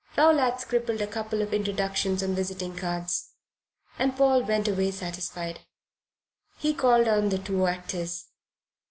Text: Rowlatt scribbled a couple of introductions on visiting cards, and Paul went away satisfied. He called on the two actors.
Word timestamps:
Rowlatt 0.17 0.59
scribbled 0.59 0.99
a 0.99 1.05
couple 1.05 1.43
of 1.43 1.53
introductions 1.53 2.23
on 2.23 2.33
visiting 2.33 2.75
cards, 2.75 3.33
and 3.99 4.17
Paul 4.17 4.41
went 4.41 4.67
away 4.67 4.89
satisfied. 4.89 5.59
He 6.57 6.73
called 6.73 7.07
on 7.07 7.29
the 7.29 7.37
two 7.37 7.67
actors. 7.67 8.25